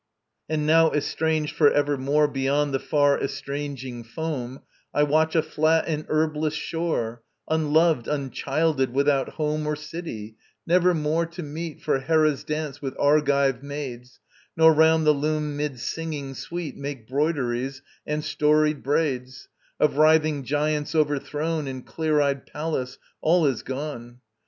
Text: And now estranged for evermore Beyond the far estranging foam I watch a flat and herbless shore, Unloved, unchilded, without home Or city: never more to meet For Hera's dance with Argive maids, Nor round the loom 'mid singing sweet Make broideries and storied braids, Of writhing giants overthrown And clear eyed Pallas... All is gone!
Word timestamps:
And 0.49 0.65
now 0.65 0.89
estranged 0.93 1.55
for 1.55 1.69
evermore 1.71 2.27
Beyond 2.27 2.73
the 2.73 2.79
far 2.79 3.21
estranging 3.23 4.03
foam 4.03 4.61
I 4.95 5.03
watch 5.03 5.35
a 5.35 5.43
flat 5.43 5.83
and 5.85 6.07
herbless 6.07 6.55
shore, 6.55 7.21
Unloved, 7.47 8.07
unchilded, 8.07 8.95
without 8.95 9.33
home 9.33 9.67
Or 9.67 9.75
city: 9.75 10.37
never 10.65 10.95
more 10.95 11.27
to 11.27 11.43
meet 11.43 11.83
For 11.83 11.99
Hera's 11.99 12.43
dance 12.43 12.81
with 12.81 12.95
Argive 12.97 13.61
maids, 13.61 14.19
Nor 14.57 14.73
round 14.73 15.05
the 15.05 15.11
loom 15.13 15.55
'mid 15.55 15.79
singing 15.79 16.33
sweet 16.33 16.75
Make 16.75 17.07
broideries 17.07 17.83
and 18.03 18.23
storied 18.23 18.81
braids, 18.81 19.49
Of 19.79 19.97
writhing 19.97 20.45
giants 20.45 20.95
overthrown 20.95 21.67
And 21.67 21.85
clear 21.85 22.19
eyed 22.19 22.47
Pallas... 22.47 22.97
All 23.21 23.45
is 23.45 23.61
gone! 23.61 24.19